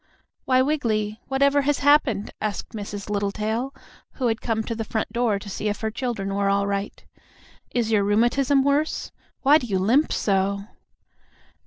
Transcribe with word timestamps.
"Why, 0.45 0.63
Wiggily, 0.63 1.19
whatever 1.27 1.61
has 1.61 1.77
happened?" 1.81 2.31
asked 2.41 2.69
Mrs. 2.71 3.07
Littletail, 3.07 3.71
who 4.13 4.29
had 4.29 4.41
come 4.41 4.63
to 4.63 4.73
the 4.73 4.83
front 4.83 5.13
door 5.13 5.37
to 5.37 5.47
see 5.47 5.69
if 5.69 5.81
her 5.81 5.91
children 5.91 6.33
were 6.33 6.49
all 6.49 6.65
right. 6.65 7.05
"Is 7.69 7.91
your 7.91 8.03
rheumatism 8.03 8.63
worse? 8.63 9.11
Why 9.43 9.59
do 9.59 9.67
you 9.67 9.77
limp 9.77 10.11
so?" 10.11 10.63